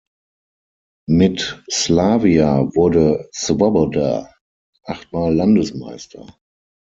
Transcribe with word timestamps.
Mit 1.07 1.63
Slavia 1.69 2.67
wurde 2.73 3.29
Svoboda 3.35 4.33
acht 4.87 5.13
Mal 5.13 5.31
Landesmeister. 5.35 6.39